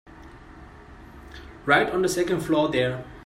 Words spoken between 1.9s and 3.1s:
the second floor there.